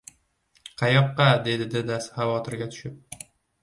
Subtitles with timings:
[0.83, 3.27] —Qayoqqa?— dedi dadasi xavotirga tushib.